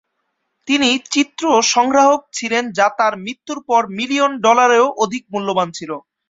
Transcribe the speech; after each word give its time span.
তিনি 0.67 0.89
চিত্র 1.11 1.43
সংগ্রাহক 1.71 2.21
ছিলেন 2.33 2.63
যা 2.71 2.87
তার 2.97 3.13
মৃত্যুর 3.23 3.59
পর 3.69 3.81
মিলিয়ন 3.97 4.31
ডলারেরও 4.45 4.89
অধিক 5.03 5.23
মূল্যবান 5.31 5.67
ছিল। 5.77 5.91